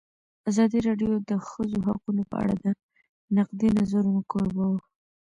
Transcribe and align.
ازادي 0.49 0.79
راډیو 0.87 1.11
د 1.15 1.17
د 1.29 1.31
ښځو 1.49 1.79
حقونه 1.87 2.23
په 2.31 2.35
اړه 2.41 2.53
د 2.63 2.65
نقدي 3.37 3.69
نظرونو 3.79 4.21
کوربه 4.31 4.65
وه. 4.71 4.81